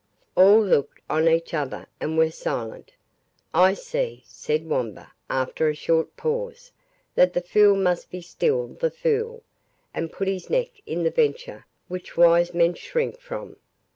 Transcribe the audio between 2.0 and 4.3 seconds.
were silent. "I see,"